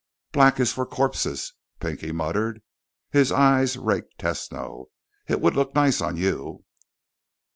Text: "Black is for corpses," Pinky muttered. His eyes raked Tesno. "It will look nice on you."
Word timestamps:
"Black 0.31 0.59
is 0.59 0.73
for 0.73 0.87
corpses," 0.87 1.53
Pinky 1.79 2.11
muttered. 2.11 2.63
His 3.11 3.31
eyes 3.31 3.77
raked 3.77 4.17
Tesno. 4.17 4.85
"It 5.27 5.41
will 5.41 5.51
look 5.51 5.75
nice 5.75 6.01
on 6.01 6.17
you." 6.17 6.65